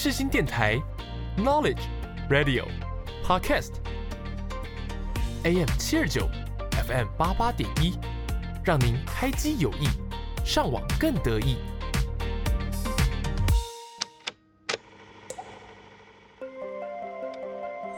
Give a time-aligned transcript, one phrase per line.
[0.00, 0.80] 世新电台
[1.38, 1.80] Knowledge
[2.30, 2.64] Radio
[3.26, 3.72] Podcast
[5.42, 6.28] AM 七二九
[6.86, 7.98] FM 八八点一，
[8.62, 9.88] 让您开机有益，
[10.44, 11.56] 上网更得意。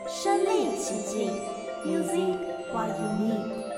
[0.09, 1.30] 身临其境
[1.85, 2.39] ，Music
[2.73, 3.70] what you need。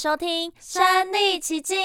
[0.00, 1.76] 收听《身临其境》，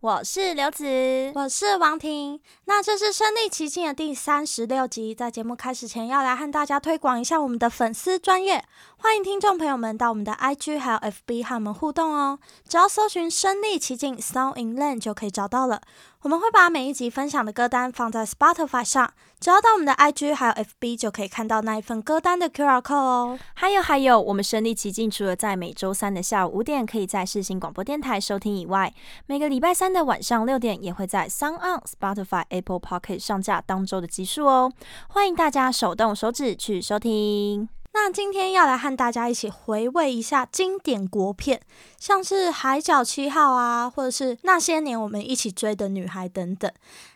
[0.00, 2.40] 我是刘子，我是王婷。
[2.64, 5.14] 那这是《身临其境》的第三十六集。
[5.14, 8.64] 在节目开始前，要来和大家推广一下我们的粉丝专页，
[9.02, 12.38] 欢迎听众朋友们到我们的 IG 还有 FB 和我们互动哦。
[12.68, 15.82] 只要搜寻《身历其境》Sound in Land 就可以找到了。
[16.20, 23.38] 我们会把每一集分享的歌单放在 Spotify 上，只要到我们的 IG 还有 FB 就可以看到那一份歌单的 QR code 哦。
[23.54, 28.94] 还有还有，我们身历其境除了在每周三的下午五点可以在世新广播电台收听以外，
[29.26, 34.72] 每个礼拜三的晚上六点也会在 SoundOn、Spotify、Apple Podcast 上架当周的集数哦。
[35.08, 37.68] 欢迎大家手动手指去收听。
[37.94, 41.60] 那今天要来和大家一起回味一下经典国片，
[41.98, 46.72] 像是《海角七号》啊，或者是那些年我们一起追的女孩等等。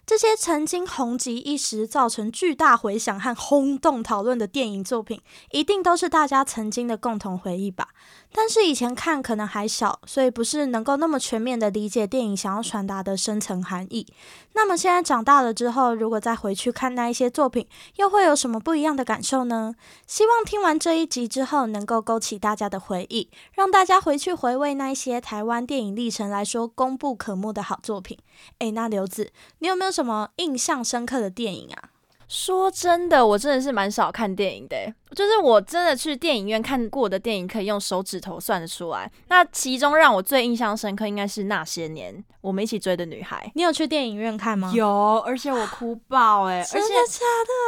[0.06, 7.88] 这些曾经红极一时、造成巨大回响和轰动讨论的电影作品，一定都是大家曾经的共同回忆吧。
[8.32, 14.06] 但是以前看可能还小，所以不是能够那么全面的理解电影想要传达的深层含义。
[14.52, 19.74] 那么现在长大了之后，如果再回去看那一些作品，又会有什么不一样的感受呢？
[20.06, 28.16] 希望听完这一集之后，能够勾起大家的回忆，让大家回去回味那一些台湾电影历程来说功不可没的好作品。
[28.58, 31.88] 诶，那刘子，你有没有什么印象深刻的电影啊？
[32.28, 34.76] 说真的，我真的是蛮少看电影的。
[35.14, 39.10] 就是我真的去电影院看过的电影，可以用手指头算得出来。
[39.28, 43.50] 那其中让我最印象深刻，应该是那些年我们一起追的女孩。
[43.54, 44.72] 你有去电影院看吗？
[44.74, 46.64] 有，而且我哭爆哎、欸！
[46.70, 47.20] 真的假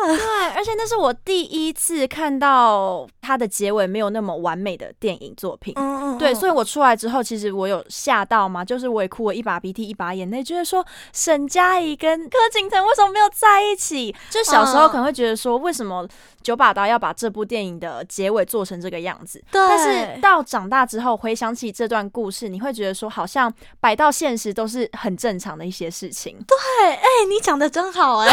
[0.09, 0.17] 的？
[0.19, 5.73] 对，而且那是我第一次看到它的结尾没有那么完美的电影作品。
[5.77, 6.19] 嗯嗯。
[6.19, 14.15] 对，所以我出来之后，其实我有吓到嘛，就是我也哭了一把鼻涕一把眼泪，就是说沈佳宜跟柯景腾为什么没有在一起？
[14.29, 16.07] 就小时候可能会觉得说，为什么？
[16.41, 19.61] 九把刀要把这部电影的结尾做成这个样子，对。
[19.69, 26.39] 但是到长大之后回想起这段故事，你会觉得说，好像摆到现实都是很正常的一些事情。
[26.47, 28.31] 对，哎、欸，你讲的真好、欸，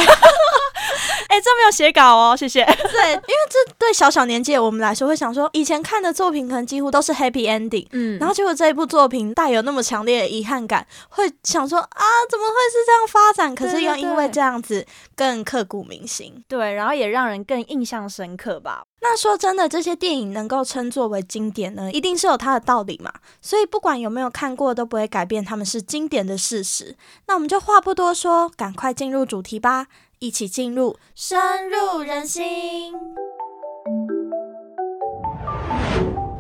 [1.30, 2.64] 哎， 哎，这没有写稿哦，谢谢。
[2.68, 13.56] 对，因为这对小小年纪的我们来说，会想说，以前看的作品可能几乎都是 happy ending，嗯，然后结果这一部作品带有那么强烈的遗憾感，会想说啊，怎么会是这样发展？
[13.56, 14.86] 可是又因为这样子
[15.16, 17.86] 更刻骨铭心，对，然后也让人更印象。
[17.86, 18.84] 印象深刻吧？
[19.00, 23.14] 那说真的，这些电影能够称作为经典呢，一定是有它的道理嘛。
[23.40, 26.98] 所以不管有没有看过，都不会改变他们是经典的事实。
[27.28, 29.86] 那我们就话不多说，赶快进入主题吧，
[30.20, 31.38] 一起进入深
[31.70, 32.94] 入人心，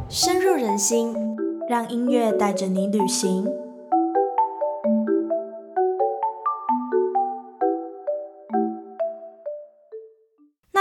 [0.09, 1.13] 深入人心，
[1.69, 3.45] 让音乐带着你旅行。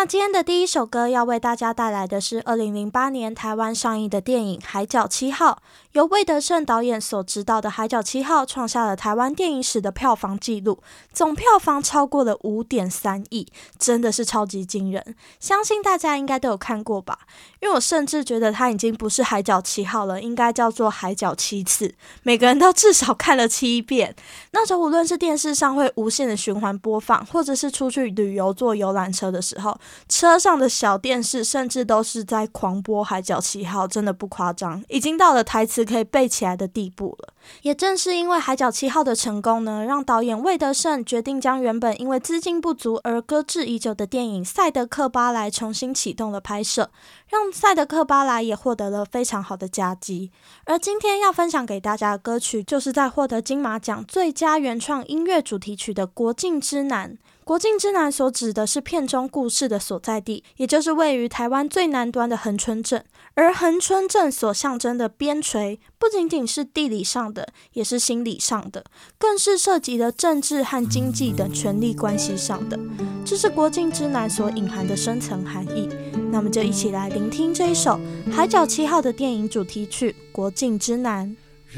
[0.07, 5.53] 今天的第一首歌要为大家带来的是二零零八年台湾上映的电影《海角七号》，
[5.93, 10.79] 由魏德圣导演所执导的《海角七号》创下了台湾电影史的票房纪录，
[11.11, 13.47] 总票房超过了五点三亿，
[13.79, 15.17] 真的是超级惊人。
[15.41, 17.21] 相信大家应该都有看过吧？
[17.63, 21.89] 因为我甚至觉得它已经不是《海角七号》了，应该叫做《海角七次》，
[22.23, 24.15] 每个人都至少看了七遍。
[24.51, 29.75] 那时候无论是电视上会无限的循环播放，或者是出去旅游坐游览车的时候，
[30.09, 37.35] 车上的小电视甚至都是在狂播《海角七号》，真的不夸张，已经到了台词可以背起来的地步了。
[37.63, 46.91] 也正是因为《海角七号》的成功呢，让导演魏德圣决定将原本因为资金不足而搁置已久的电影《赛德克巴莱》重新启动了拍摄，
[47.29, 50.33] 让《赛德克巴莱》也获得了非常好的佳绩。
[50.65, 57.13] 而今天要分享给大家的歌曲，就是在获得金马奖最佳原创音乐主题曲的《国境之南》。
[57.45, 63.05] 国境之南所指的是片中故事的所在地，也就是位于台湾最南端的恒春镇。
[63.35, 68.85] 而恒春镇所象征的边陲，不仅仅是地理上的，也是心理上的，
[69.19, 72.79] 更是涉及了政治和经济等权力关系上的。
[73.27, 75.91] 这是国境之南所隐含的深层含义。
[76.31, 78.01] 那么就一起来聆听这一首
[78.33, 81.29] 《海角七号》的电影主题曲《国境之南》。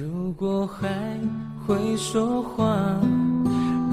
[0.01, 1.19] 如果还
[1.67, 3.01] 会说话。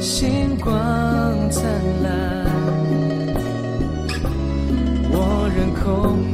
[0.00, 0.72] 星光
[1.50, 1.62] 灿
[2.02, 2.10] 烂，
[5.10, 5.82] 我仍空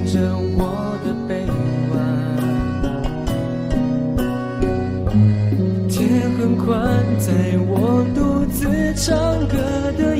[0.07, 0.13] 着
[0.57, 0.61] 我
[1.05, 1.31] 的臂
[1.93, 1.95] 弯。
[5.89, 5.99] 天
[6.39, 6.71] 很宽，
[7.19, 7.29] 在
[7.69, 7.73] 我
[8.15, 8.59] 独自
[8.95, 9.09] 唱
[9.49, 9.57] 歌
[9.99, 10.20] 的。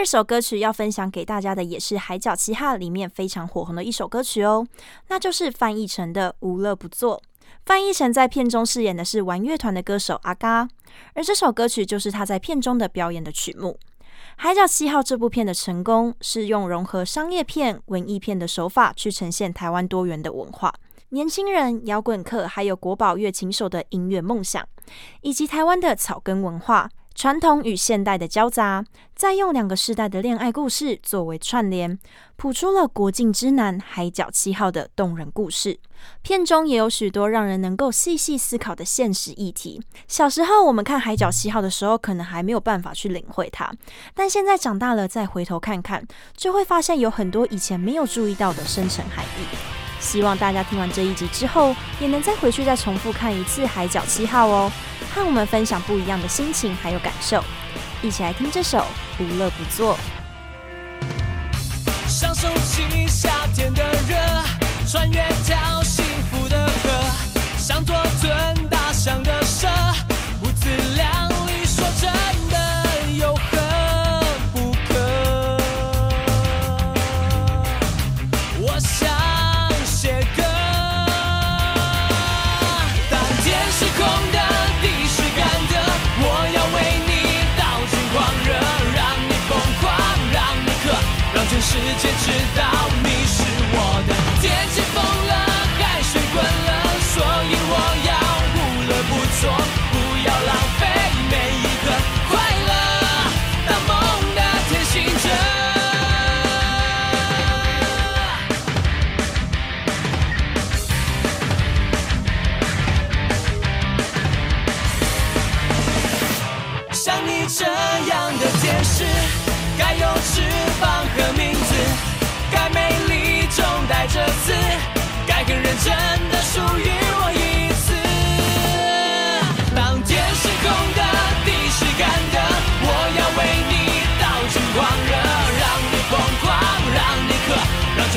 [0.00, 4.66] 二首歌曲要分享给大家的也是《海角七号》里面非常火红的一首歌曲哦，
[5.08, 7.18] 那就是范逸臣的《无乐不作》。
[7.66, 10.66] 范逸臣在片中饰演的是玩乐团的歌手阿嘎，
[11.12, 13.78] 而这首歌曲就是他在片中的表演的曲目。
[14.36, 20.72] 《海角七号》这部片的成功是用融合商业片、文艺片的手法去呈现台湾多元的文化、
[21.10, 24.66] 年轻人、摇滚客还有国宝乐琴手的音乐梦想，
[25.20, 26.88] 以及台湾的草根文化。
[27.14, 31.98] 传统与现代的交杂，再用两个世代的恋爱故事作为串联，
[32.36, 35.78] 谱出了国境之南海角七号的动人故事。
[36.22, 39.82] 片中也有许多让人能够细细思考的现实议题。
[40.08, 43.70] 小时候我们看海角七号的时候，可能还没有办法去领会它，
[44.14, 49.79] 但现在长大了再回头看看，就会发现有很多以前没有注意到的深层含义。
[50.00, 54.72] 希望大家听完这一集之后，也能再回去再重复看一次《海角七号》哦，
[55.14, 57.44] 和我们分享不一样的心情还有感受。
[58.02, 58.78] 一起来听这首
[59.18, 59.96] 《不乐不作》。
[62.08, 64.16] 享受起夏天的热，
[64.88, 65.22] 穿越
[92.30, 92.69] should die.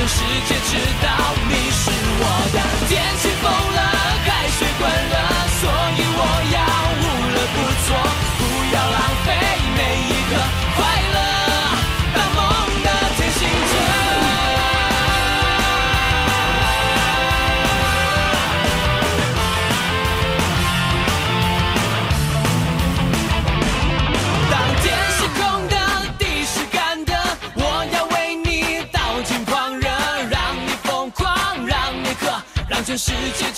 [0.07, 1.09] 世界知道
[1.47, 2.87] 你是我的。
[2.89, 3.32] 天
[32.95, 33.52] 世界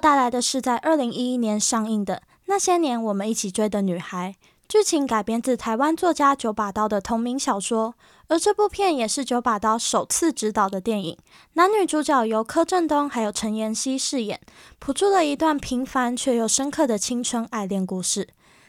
[0.00, 2.14] 带来的是在二零一一年上映的
[2.46, 4.34] 《那些年我们一起追的女孩》，
[4.66, 7.94] 剧情改编自台湾作家九把刀的同名小说，
[8.28, 11.18] 而这部片也是九把刀首次执导的电影。
[11.52, 14.40] 男女主角由柯震东还有陈妍希饰演，
[14.78, 18.28] 谱出了一段平凡却又深刻的青春爱恋故事。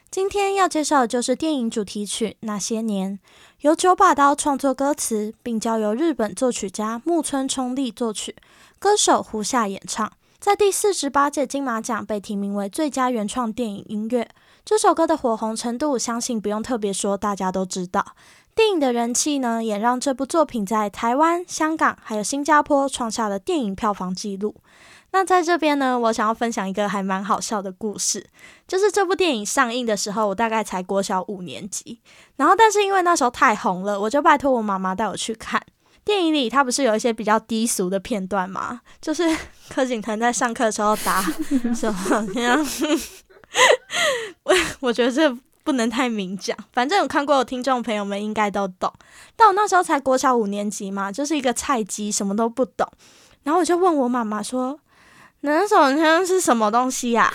[0.09, 3.13] 今天要介绍的就是电影主题曲《那些年》，
[3.61, 8.35] 由九把刀创作歌词，并交由日本作曲家木村充利作曲，
[8.77, 10.11] 歌手胡夏演唱。
[10.41, 14.27] 在第四十八届金马奖被提名为最佳原创电影音乐。
[14.65, 18.03] 这首歌的火红程度，相信不用特别说，大家都知道。
[18.55, 24.55] 电影的人气呢，也让这部作品在台湾、香港还有新加坡创下了电影票房纪录。
[25.12, 28.25] 那在这边呢，我想要分享一个还蛮好笑的故事，
[28.67, 32.01] 就是这部电影上映的时候，我大概才国小五年级，
[32.38, 35.62] 然后但是因为那时候太红了，我就拜托我妈妈带我去看。
[36.03, 38.81] 电影里他不是有一些比较低俗的片段吗？
[39.00, 39.24] 就是
[39.70, 41.22] 柯景腾在上课的时候打
[41.75, 42.65] 什么样？
[44.43, 45.31] 我 我觉得这
[45.63, 48.91] 不能太明讲，反正有看过的听众朋友们应该都懂。
[49.36, 52.88] 但我那时候才国小五年级嘛，就是一个菜鸡，什么都不懂。
[53.43, 54.79] 然后我就问我妈妈说
[55.41, 57.34] ：“那手枪是什么东西呀、啊？”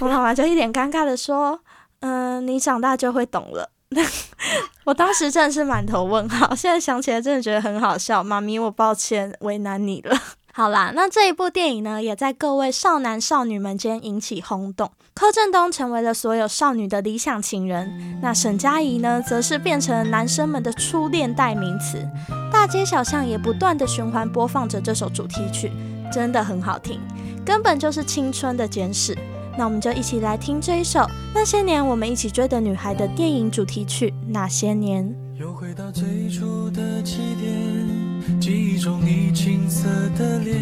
[0.00, 1.60] 我妈妈就一脸尴尬的说
[2.00, 3.70] ：“嗯、你长大就会懂了。”
[4.84, 8.22] 我当时真的是满头问号， 现在想起来真的觉得很好笑。
[8.22, 10.16] 妈咪，我抱歉为难你了。
[10.52, 14.90] 好啦，那这一部电影呢，也在各位少男少女们间引起轰动。
[15.14, 22.06] 柯震东成为了所有少女的理想情人，那沈佳宜呢，则是变成了男生们的初恋代名词。
[22.52, 25.70] 大街小巷也不断的循环播放着这首主题曲，
[26.12, 27.00] 真的很好听，
[27.44, 29.16] 根本就是青春的简史。
[29.58, 31.00] 那我们就一起来听这一首
[31.34, 35.02] 《那些年我们一起追的女孩》的电影主题曲《那些年》。
[35.40, 40.60] 又回到最初的起点，记忆中你青涩的脸，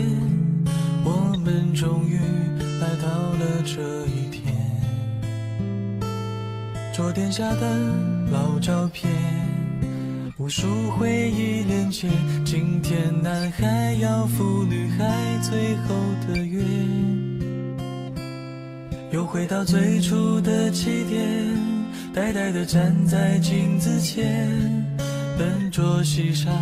[1.05, 2.19] 我们终于
[2.81, 4.55] 来到了这一天。
[6.93, 7.77] 桌垫下的
[8.31, 9.11] 老照片，
[10.39, 12.09] 无数回忆连接，
[12.45, 15.95] 今天男孩要赴女孩最后
[16.29, 16.63] 的约。
[19.15, 21.23] 又回到最初的起点，
[22.13, 24.51] 呆呆地站在镜子前，
[25.39, 26.53] 笨拙系上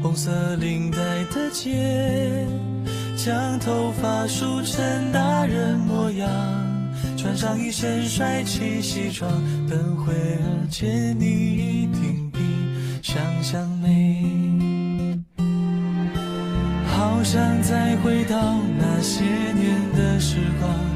[0.00, 0.98] 红色领带
[1.34, 2.46] 的结，
[3.16, 6.30] 将头发梳成大人模样，
[7.16, 9.28] 穿上一身帅气西装，
[9.68, 12.38] 等会儿见你一定比
[13.02, 15.18] 想象美。
[16.86, 18.36] 好想再回到
[18.78, 20.95] 那些年的时光。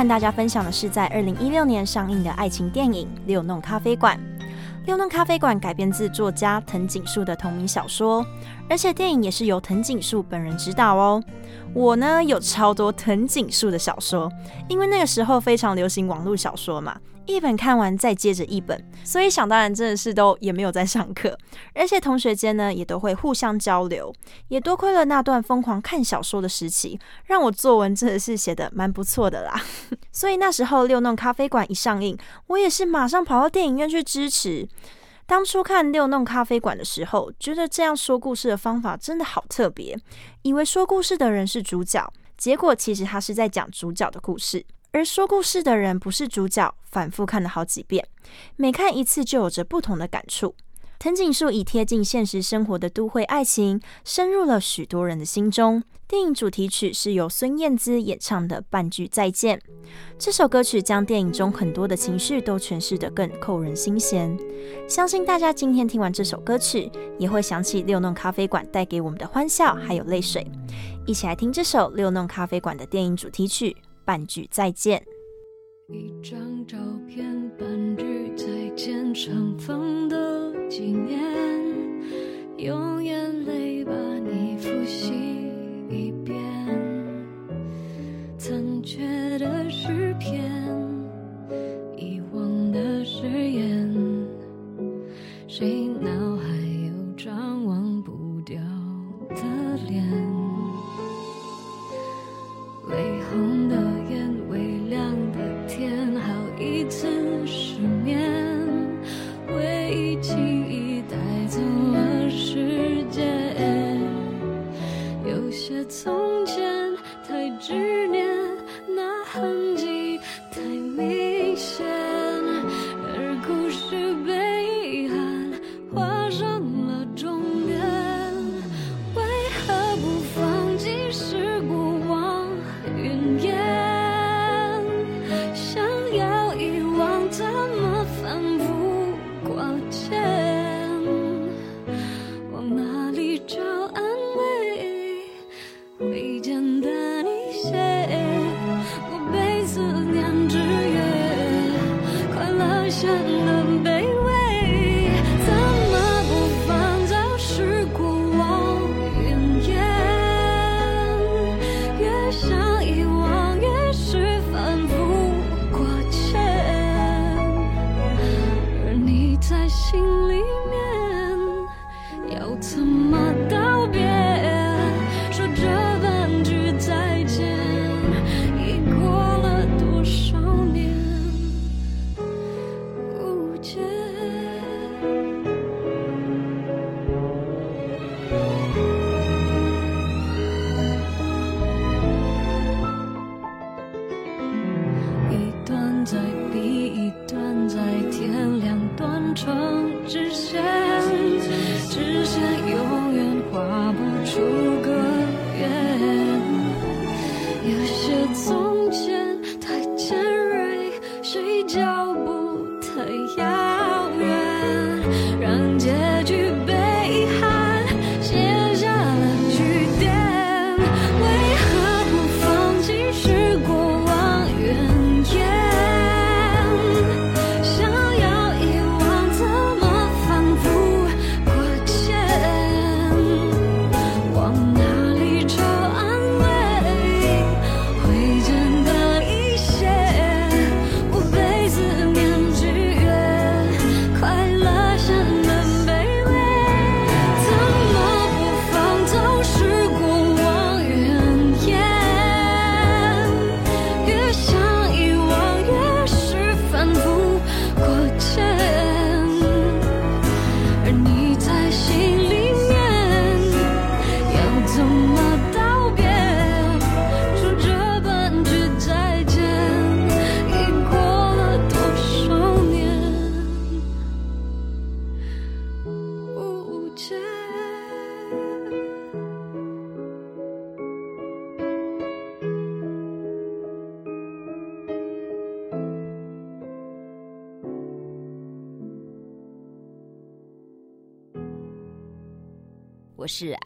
[0.00, 4.18] 和大家分享的是，在二零一六年上映的爱情电影《六弄咖啡馆》。
[4.86, 8.24] 《六弄咖啡馆》改编自作家藤井树的同名小说，
[8.66, 11.22] 而且电影也是由藤井树本人执导哦。
[11.74, 14.32] 我呢有超多藤井树的小说，
[14.70, 16.98] 因为那个时候非常流行网络小说嘛。
[17.30, 21.38] 一本看完再接着一本，所以想当然真的是都也没有在上课，
[21.74, 24.12] 而且同学间呢也都会互相交流，
[24.48, 29.62] 也多亏了那段疯狂看小说的时期，让我作文真的是写得蛮不错的啦。
[30.12, 34.68] 所以那时候六弄咖啡馆一上映，我也是马上跑到电影院去支持。
[35.26, 39.96] 当初看六弄咖啡馆的时候，觉得这样说故事的方法真的好特别，
[40.42, 44.64] 以为说故事的人是主角，结果其实他是在讲主角的故事。
[44.92, 48.06] 而说故事的人不是主角，反复看了好几遍，
[48.56, 50.54] 每看一次就有着不同的感触。
[50.98, 55.82] 藤井树以贴近现实生活的都会爱情，深入了许多人的心中。
[56.06, 59.56] 电影主题曲是由孙燕姿演唱的《半句再见》，
[60.18, 64.36] 这首歌曲将电影中很多的情绪都诠释得更扣人心弦。
[64.86, 70.46] 相信大家今天听完这首歌曲，也会想起六弄咖啡馆带给我们的欢笑还有泪水。
[71.06, 73.76] 一起来听这首六弄咖啡馆的电影主题曲。
[74.04, 75.00] 半句再见。
[75.92, 77.24] 一张照片，
[77.58, 81.20] 半句再见，尘封的纪念，
[82.58, 85.39] 用眼泪把你复习。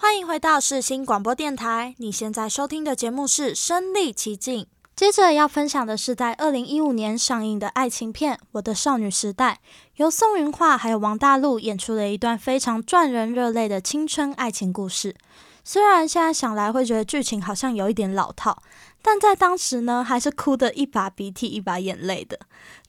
[0.00, 4.62] 欢迎回到世新广播电台，你现在收听的节目是《身历其境》。
[4.94, 9.54] 接着要分享的是在二零一五年上映的爱情片《我的少女时代》，
[9.96, 15.16] 由宋芸桦还有王大陆演出了一段非常赚人热泪的青春爱情故事。
[15.64, 18.62] 虽然现在想来会觉得剧情好像有一点老套，
[19.00, 22.38] 但在当时呢，还是哭得一把鼻涕一把眼泪的。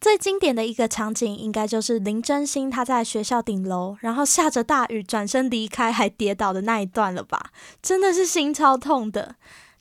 [0.01, 7.51] 最经典的一个场景，应该就是林真心她在学校顶楼，然后下着大雨转身离开还跌倒的那一段了吧？
[7.81, 9.35] 真的是心超痛的。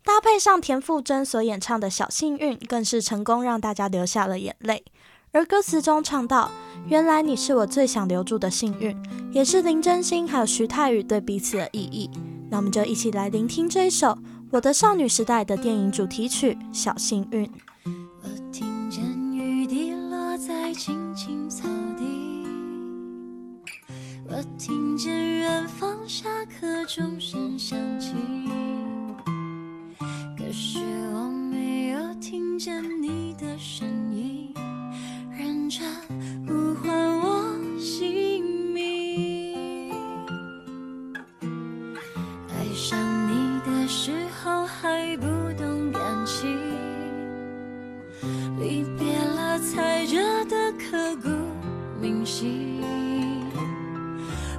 [0.04, 4.84] 搭配上田馥甄所演唱的《小幸运》，更是成功让大家流下了眼泪。
[5.32, 6.50] 而歌词中唱到
[6.88, 8.96] ：“原来你是我最想留住的幸运”，
[9.30, 12.08] 也是林真心还有徐太宇对彼此的意义。
[12.50, 14.06] 那我们就一起来聆听这一首
[14.50, 17.44] 《我的少女时代》的电影主题曲《小幸运》。
[18.22, 22.46] 我听见雨滴落在青青草地，
[24.26, 28.14] 我听见远方下课钟声响起。
[30.38, 30.78] 可是
[31.12, 34.54] 我没有听见你的声音，
[35.30, 35.86] 认真
[36.46, 39.92] 呼唤我姓名。
[42.48, 43.47] 爱上你
[43.88, 44.12] 时
[44.44, 46.58] 候还不懂感情，
[48.60, 51.30] 离别了才觉得刻骨
[51.98, 52.82] 铭心。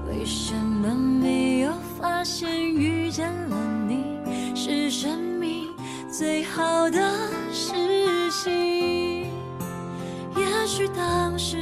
[0.08, 3.56] 为什么没有发现遇见了
[3.88, 4.04] 你
[4.56, 5.68] 是生命
[6.12, 7.00] 最好的
[7.52, 8.52] 事情，
[10.36, 11.56] 也许当时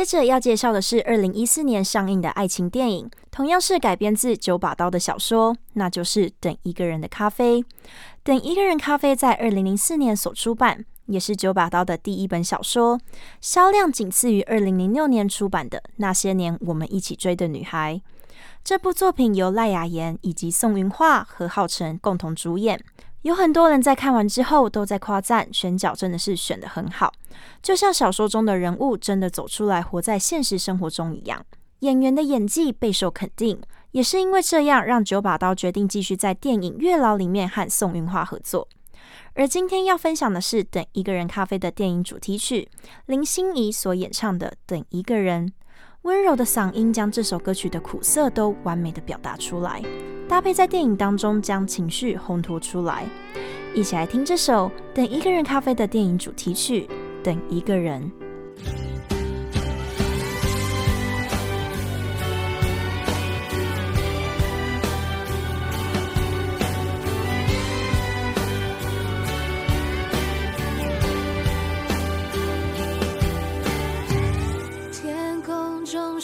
[0.00, 7.58] 接着要介绍的是二零一四年上映的爱情电影，同样是改编自九把刀的小说，那就是《等一个人的咖啡》。
[8.22, 12.98] 《等一个人咖啡》在二零零四年所出版，也是九把刀的第一本小说，
[13.42, 18.00] 销量仅次于二零零六年出版的《那些年我们一起追的女孩》。
[18.64, 22.82] 这部作品由赖雅妍以及宋云桦、何浩晨共同主演。
[23.22, 27.12] 有很多人在看完之后都在夸赞选角真的是选得很好，
[27.62, 31.44] 就像小说中的人物真的走出来活在现实生活中一样。
[31.80, 33.60] 演员的演技备受肯定，
[33.92, 38.68] 也是因为这样让九把刀决定继续在电影《月老》里面和宋芸樺合作。
[39.34, 42.68] 而今天要分享的是《等一个人咖啡》的电影主题曲，
[43.06, 45.48] 林心怡所演唱的《等一个人》。
[46.02, 49.82] 温柔的嗓音将这首歌曲的苦涩都完美的表达出来，
[50.26, 53.04] 搭配在电影当中将情绪烘托出来。
[53.74, 56.88] 一起来听这首《等一个人咖啡》的电影主题曲
[57.22, 58.10] 《等一个人》。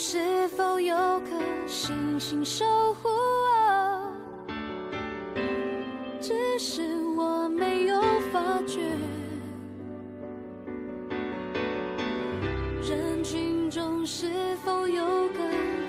[0.09, 1.31] 是否有颗
[1.67, 4.09] 星星守护我，
[6.21, 6.81] 只是
[7.17, 8.79] 我没有发觉。
[12.81, 14.31] 人群中是
[14.63, 15.39] 否有个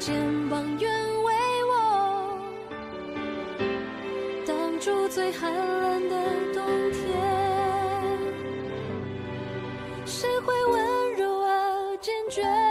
[0.00, 0.90] 肩膀愿
[1.22, 1.32] 为
[1.70, 2.40] 我
[4.44, 6.16] 挡住最寒冷的
[6.52, 7.06] 冬天？
[10.04, 12.67] 谁会温柔而坚决？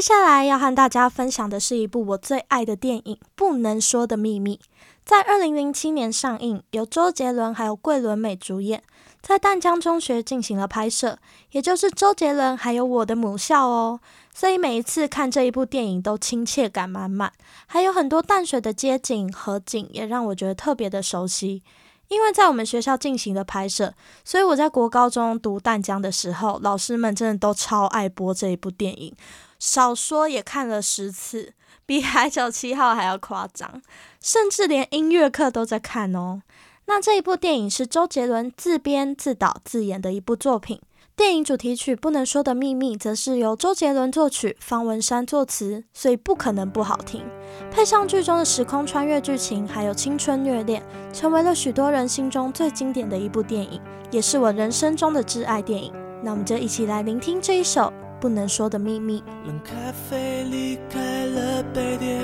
[0.00, 4.56] 接下来要和大家分享的是一部我最爱的电影《不能说的秘密》，
[5.04, 8.82] 在二零零七年上映，由周杰伦还有桂纶镁主演，
[9.20, 11.18] 在淡江中学进行了拍摄，
[11.50, 14.00] 也就是周杰伦还有我的母校哦。
[14.32, 17.30] 所以每一次看这一部电影都亲切感满满，
[17.66, 21.62] 还有很多淡水的街景、河景，也让我觉得特别的熟悉。
[22.08, 23.92] 因为在我们学校进行的拍摄，
[24.24, 29.14] 所以我在国高中读淡江的时候，老师们真的都超爱播这一部电影。
[29.60, 31.52] 少说也看了十次，
[31.86, 33.80] 比《海角七号》还要夸张，
[34.20, 36.42] 甚至连音乐课都在看哦。
[36.86, 40.80] 那这一部电影是周杰伦自编自导自演的一部作品，
[41.14, 47.22] 电影主题曲《不能说的秘密》则是由周杰伦作曲，方文山作词，所以不可能不好听。
[47.70, 50.82] 配上剧中的时空穿越剧情，还有青春虐恋，
[51.12, 53.80] 成为了许多人心中最经典的一部电影，
[54.10, 55.92] 也是我人生中的挚爱电影。
[56.24, 57.92] 那我们就一起来聆听这一首。
[58.20, 59.24] 不能说的秘密。
[59.46, 62.20] 冷咖啡离开了杯垫，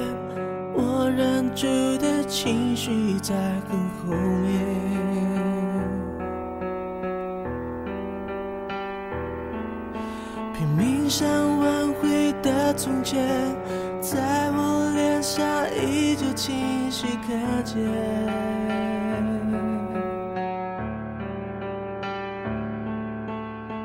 [0.74, 1.66] 我忍住
[1.96, 3.34] 的情绪在
[3.68, 4.52] 很后面。
[10.54, 11.26] 拼命想
[11.58, 13.26] 挽回的从前，
[14.00, 15.42] 在我脸上
[15.74, 18.95] 依旧清晰可见。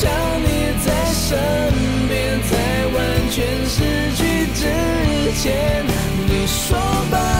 [0.00, 0.10] 想
[0.42, 1.38] 你在身
[2.08, 4.62] 边，在完全失去之
[5.42, 5.84] 前，
[6.26, 6.78] 你说
[7.10, 7.39] 吧。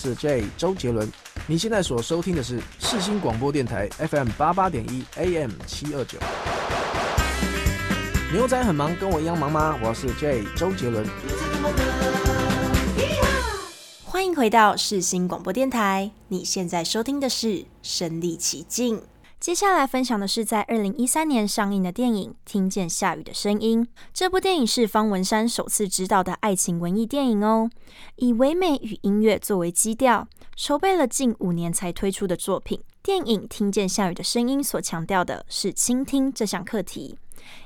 [0.00, 1.06] 是 J 周杰伦。
[1.46, 6.18] 你现在所收听的是世新广播电台 FM 八八点一 AM 七二九。
[8.32, 9.78] 牛仔很忙，跟我一样忙吗？
[9.82, 11.04] 我是 J 周杰伦。
[14.06, 17.48] 欢迎回到世新广播电台，你现在收听的是
[17.82, 18.96] 《身历其境》。
[19.40, 23.82] 接下来分享的是在二零一三年上映的电影《听见下雨的声音》。
[24.12, 27.70] 这部电影是方文山首次执导的爱情文艺电影哦，
[28.16, 32.82] 以唯美与音乐作为基调，筹备了近五年才推出的作品。
[33.02, 37.16] 电影《听见下雨的声音》所强调的是倾听这项课题，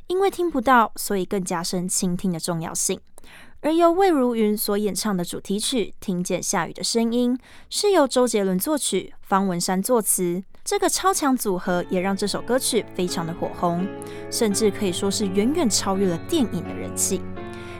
[0.06, 3.00] 因为听不到，所以更加深倾听的重要性。
[3.62, 7.36] 而由魏如云所演唱的主题曲《听见下雨的声音》，
[7.68, 10.44] 是由周杰伦作曲，方文山作词。
[10.64, 13.86] 这个超强组合也让这首歌曲非常的火红，
[14.30, 17.20] 甚至可以说是远远超越了电影的人气。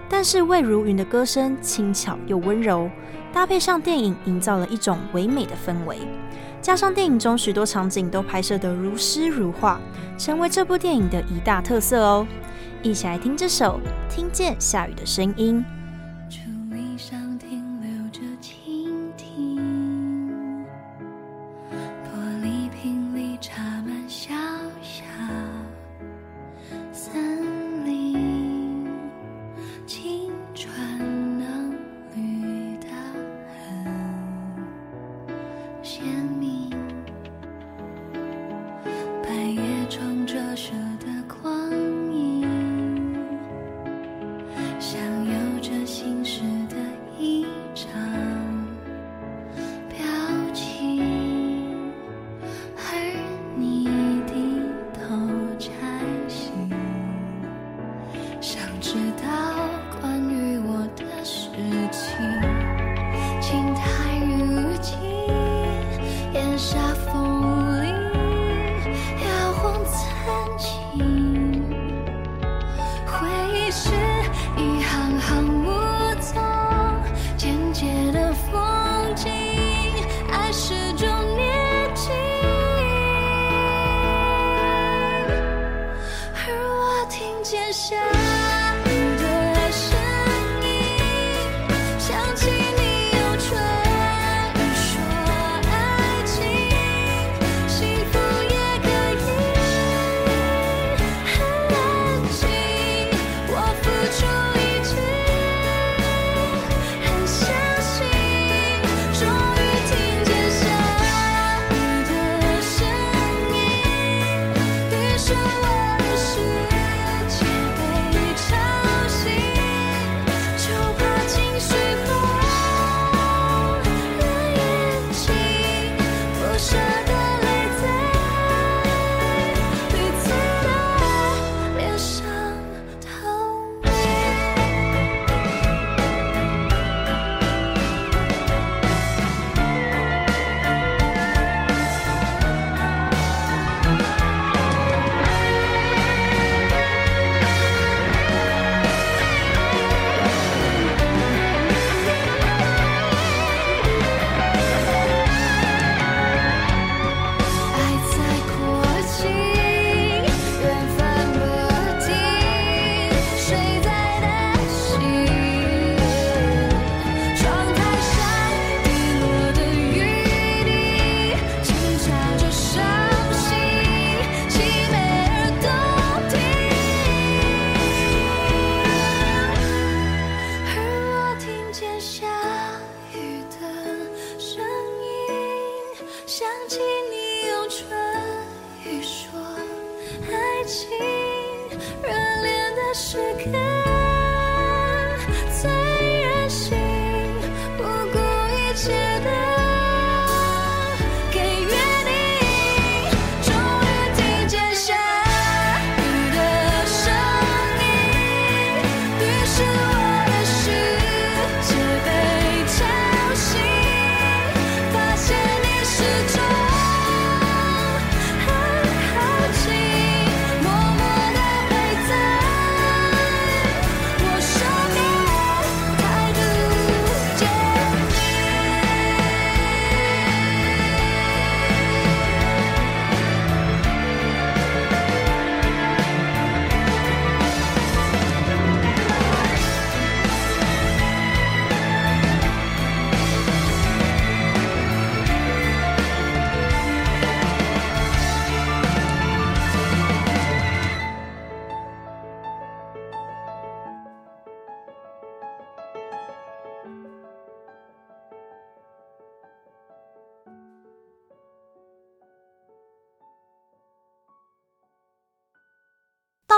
[0.07, 2.91] 但是魏如云的歌声轻巧又温柔，
[3.33, 5.97] 搭配上电影，营造了一种唯美的氛围。
[6.61, 9.81] 加上电影中许多场景都拍摄得如诗如画，
[10.19, 12.27] 成为这部电影的一大特色哦。
[12.83, 13.81] 一起来听这首
[14.15, 15.65] 《听见下雨的声音》。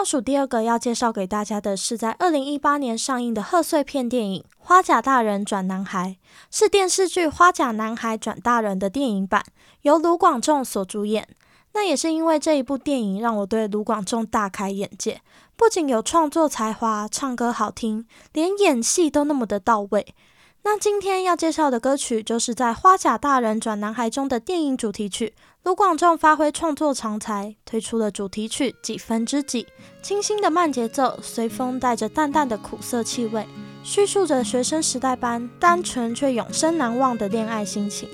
[0.06, 6.16] 数第二个要介绍给大家的是在二零一八年上映的贺岁片电影《花甲大人转男孩》，
[6.50, 9.44] 是电视剧《花甲男孩转大人》的电影版，
[9.82, 11.28] 由卢广仲所主演。
[11.72, 15.20] 那也是因为这一部电影，让我对卢广仲大开眼界。
[15.56, 20.14] 不仅有创作才华，唱歌好听，连演戏都那么的到位。
[20.62, 25.34] 那今天要介绍的歌曲，就是在《花甲大人转男孩》中的电影主题曲。
[25.66, 29.64] 卢广仲发挥创作长才，推出了主题曲《几分之几》，
[30.00, 33.44] 清新的慢节奏，随风带着淡淡的苦涩气味，
[33.82, 38.08] 叙述着学生时代般单纯却永生难忘的恋爱心情。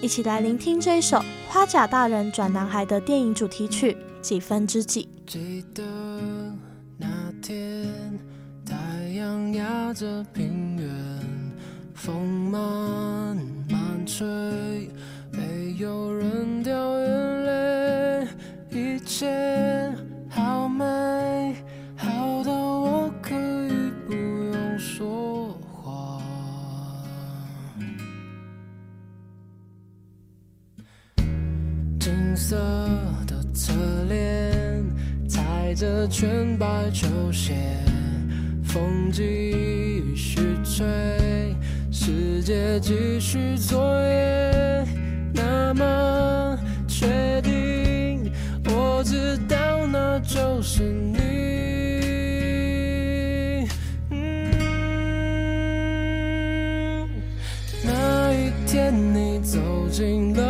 [0.00, 1.18] 一起来聆听这一首
[1.50, 3.92] 《花甲大人转男孩》的电影主题曲
[4.22, 5.06] 《几分之几》。
[5.30, 5.82] 记得
[6.96, 7.06] 那
[7.42, 8.18] 天，
[8.64, 8.74] 太
[9.10, 10.88] 阳压着平原，
[11.94, 13.36] 风慢
[13.68, 14.24] 慢吹，
[15.36, 18.26] 没有人掉眼泪，
[18.70, 19.92] 一切
[20.28, 20.84] 好美，
[21.96, 26.20] 好到我可以不用说话。
[31.98, 32.56] 金色
[33.26, 33.72] 的侧
[34.08, 34.84] 脸，
[35.28, 37.54] 踩着全白球鞋，
[38.62, 40.84] 风继续吹，
[41.90, 44.84] 世界继续作业。
[45.76, 46.56] 那么
[46.86, 48.30] 确定，
[48.66, 51.18] 我知道那就是你。
[54.10, 54.52] 嗯，
[57.84, 59.58] 那一天你走
[59.90, 60.43] 进了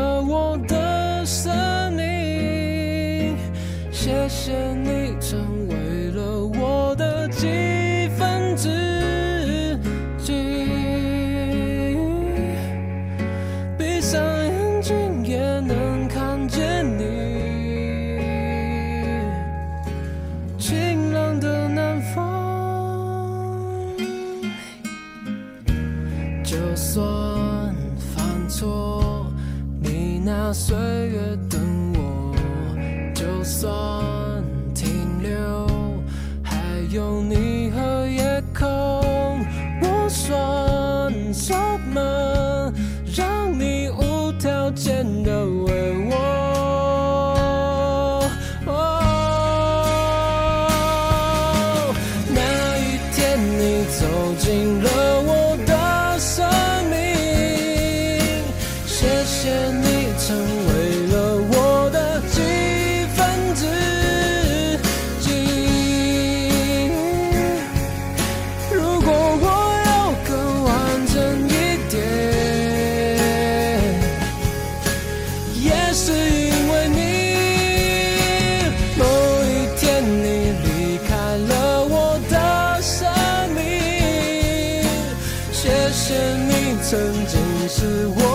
[86.95, 88.34] 曾经是我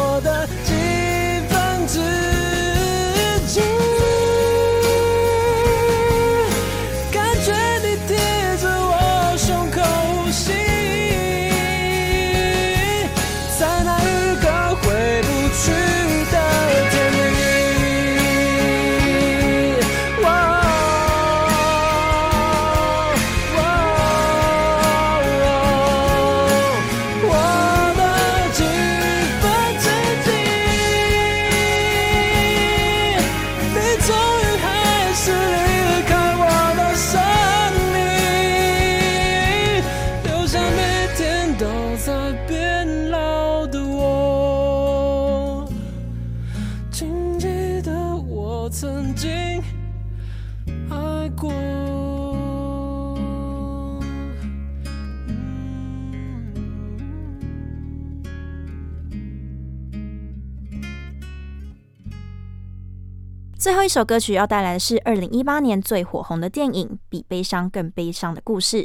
[63.90, 68.84] 一首歌曲要带来的是二零一八年最火红的电影《比悲伤更悲伤的故事》，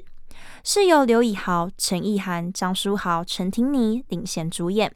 [0.65, 4.91] 是由刘以豪、陈意涵、张书豪、陈婷妮领衔主演，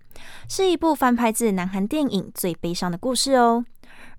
[0.49, 3.63] 是一部翻拍自南韩电影《最悲伤的故事》哦。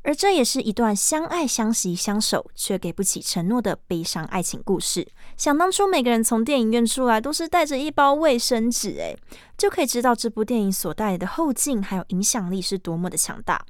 [0.03, 5.07] 而这也是一段相爱相惜相守却给不起承诺的悲伤爱情故事。
[5.37, 9.17] 想当初每个人从电影院出来都是带着一包卫生纸，诶，
[9.57, 13.65] 就可以知道这部电影所带来的后劲还有影响力是多么的强大。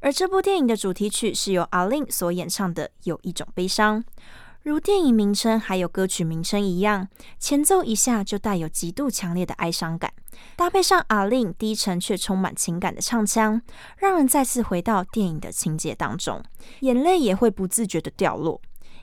[0.00, 4.02] 而这部电影的主题曲是由 A-Lin 所演唱的《有一种悲伤》，
[4.62, 10.10] 如电影名称还有歌曲名称一样，前奏一下就带有极度强烈的哀伤感，
[10.56, 13.60] 搭配上 A-Lin 低沉却充满情感的唱腔，
[13.98, 16.42] 让人再次回到电影的情节当中，
[16.80, 18.60] 眼泪也会不自觉的掉落。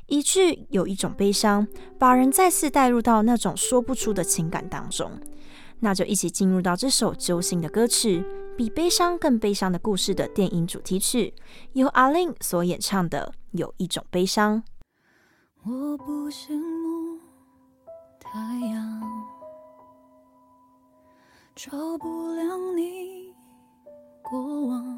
[0.07, 1.67] 一句有一种悲伤，
[1.99, 5.11] 把人再次带入到那种说不出的情感当中。
[5.79, 8.25] 那就一起进入到这首揪心的歌曲，
[8.57, 11.33] 比悲伤更悲伤的故事的电影主题曲，
[11.73, 14.61] 由阿令所演唱的《有一种悲伤》。
[15.63, 17.19] 我不羡慕
[18.19, 19.01] 太阳，
[21.55, 23.33] 照不亮你
[24.23, 24.97] 过往，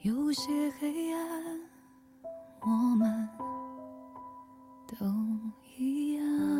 [0.00, 1.60] 有些黑暗，
[2.62, 3.28] 我们
[4.98, 5.06] 都
[5.76, 6.55] 一样。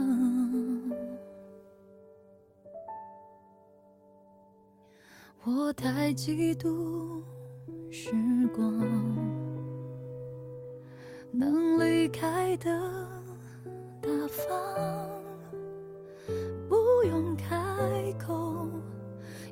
[5.49, 7.23] 我太嫉妒
[7.89, 8.11] 时
[8.53, 8.69] 光，
[11.31, 12.69] 能离开的
[14.01, 15.09] 大方，
[16.69, 16.75] 不
[17.07, 17.55] 用开
[18.19, 18.69] 口，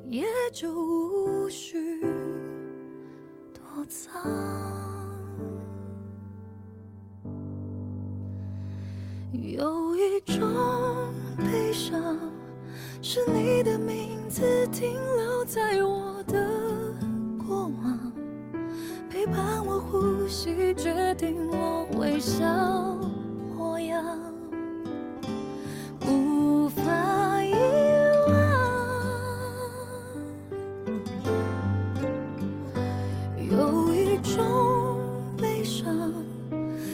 [0.09, 2.01] 也就无需
[3.53, 4.21] 躲藏。
[9.31, 10.43] 有一种
[11.37, 12.19] 悲伤，
[13.07, 14.41] 是你的名字
[14.71, 16.49] 停留在我的
[17.37, 18.11] 过往，
[19.11, 22.43] 陪伴我呼吸，决定我微笑
[23.55, 24.03] 模样，
[26.07, 27.53] 无法遗
[28.27, 28.33] 忘。
[33.37, 34.99] 有一种
[35.37, 36.11] 悲伤，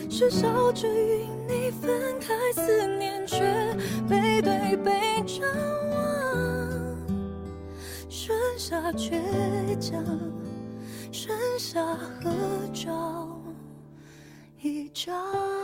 [0.10, 3.76] 是笑着与你分开，思念却
[4.08, 5.42] 背对背张
[5.90, 5.98] 望，
[8.08, 9.20] 剩下倔
[9.80, 10.04] 强，
[11.12, 12.32] 剩下合
[12.74, 13.42] 照
[14.62, 15.61] 一张。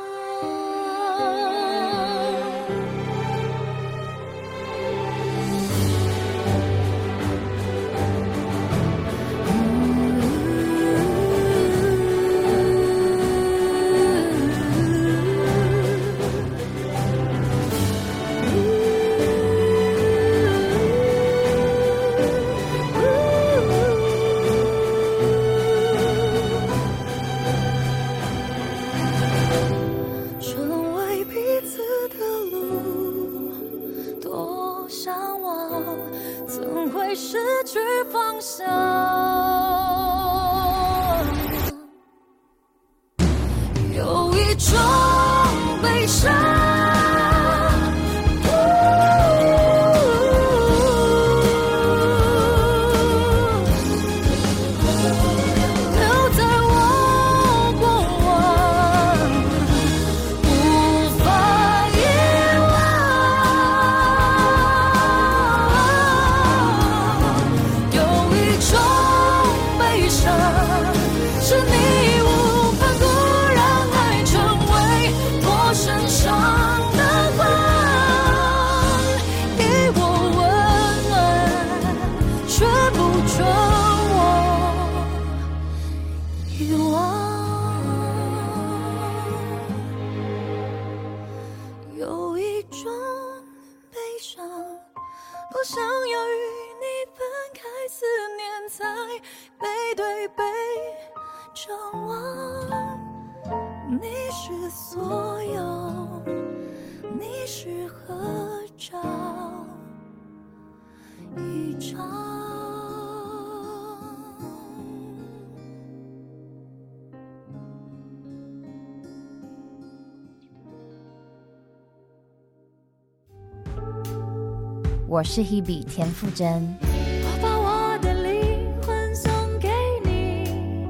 [125.09, 126.77] 我是 Hebe 田馥甄。
[126.81, 129.69] 我把我的灵魂送给
[130.03, 130.87] 你，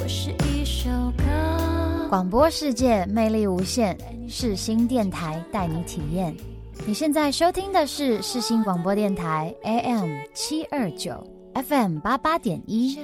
[0.00, 2.08] 我是一首歌。
[2.08, 3.96] 广播世界魅力无限，
[4.28, 6.51] 世新电台带你体验。
[6.84, 11.24] 你现在收听的是世新广播电台 AM 七二九
[11.54, 12.98] FM 八八点一。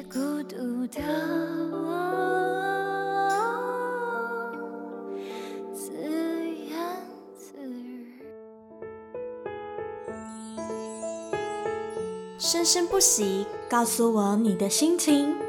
[12.39, 15.48] 生生不息，告诉我你的心情。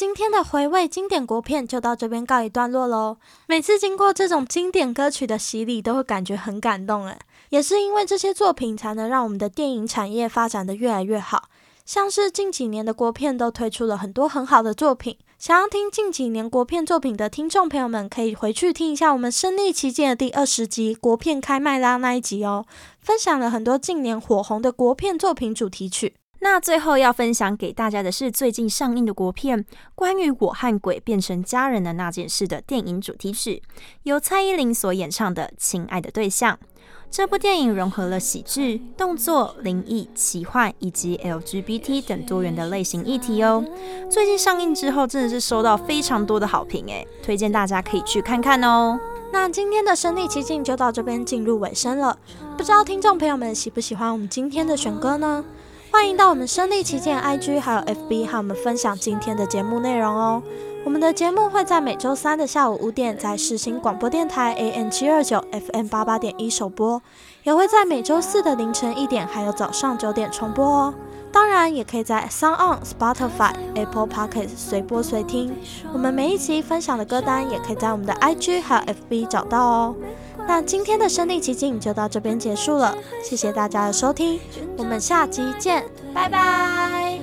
[0.00, 3.18] 今天的回味经典国片就到这边告一段落喽。
[3.46, 7.18] 每次经过这种经典歌曲的洗礼，都会感觉很感动诶。
[7.50, 11.50] 也是因为这些作品，才能让我们的电影产业发展得越来越好。
[11.84, 15.18] 像是近几年的国片都推出了很多很好的作品。
[15.38, 22.64] 想要听近几年国片作品的听众朋友们，可以回去听一下我们身历其境的第二十集国片开麦啦那一集哦，
[23.02, 26.14] 分享了很多近年火红的国片作品主题曲。
[26.42, 29.64] 那最后要分享给大家的是最近上映的国片，
[29.94, 33.62] 关于我和鬼变成家人的那件事的电影主题曲，
[34.04, 36.54] 由蔡依林所演唱的《亲爱的对象》。
[37.10, 43.64] 这部电影融合了喜剧、动作、灵异、奇幻以及 LGBT 等多元的类型议题哦。
[44.08, 48.98] 最近上映之后，真的是收到非常多的好评诶，推荐大家可以去看看哦。
[49.32, 52.16] 那今天的身历其境就到这边进入尾声了，
[52.56, 55.44] 不知道听众朋友们喜不喜欢我们今天的选歌呢？
[55.92, 60.40] 欢迎到我们身历其境 IG 还有 FB 和我们分享今天的节目内容哦。
[60.84, 67.02] 我们的节目会在每周三的下午五点在世新广播电台 AM 七二九 FM 八八点一首播，
[67.42, 70.94] 也会在每周四的凌晨一点还有早上九点重播哦。
[71.32, 75.54] 当然，也可以在 SoundOn、Spotify、Apple Podcast 随播随听。
[75.92, 79.94] 我们每一集分享的歌单也可以在我们的 IG 还有 FB 找到哦。
[80.52, 82.92] 那今天的身历其境就到这边结束了，
[83.22, 84.40] 谢谢大家的收听，
[84.76, 87.20] 我们下集见，拜拜。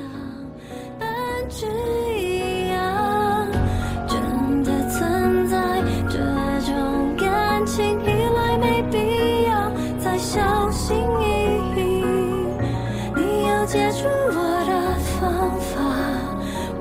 [13.67, 14.71] 接住我的
[15.19, 15.75] 方法，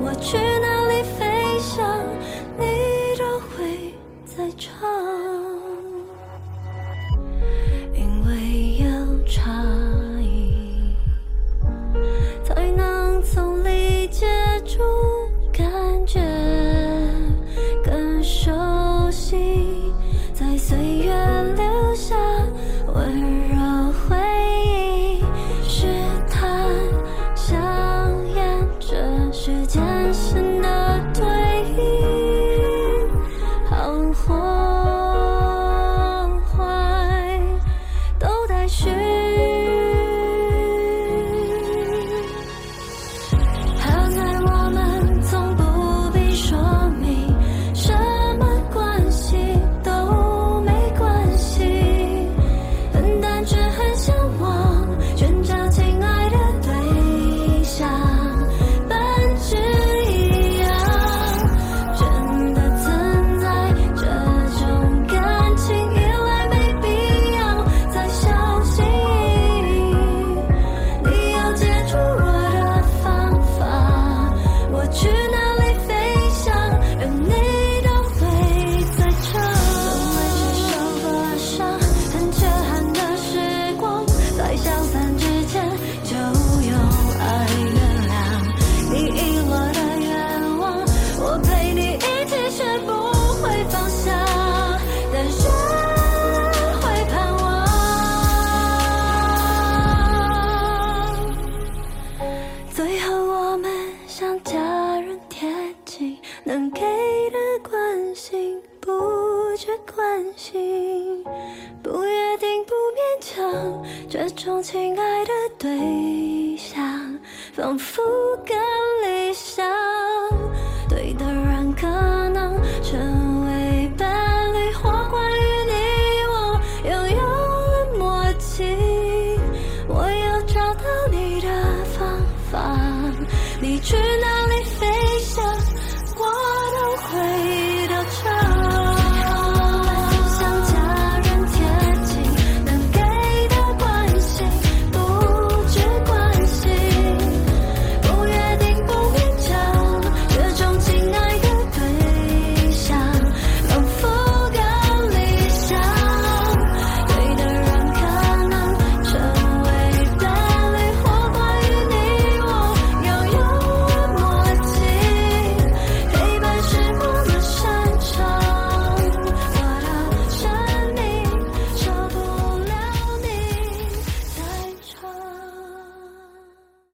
[0.00, 1.98] 我去哪里飞翔，
[2.56, 3.92] 你都会
[4.24, 5.25] 在唱。
[9.46, 9.85] 有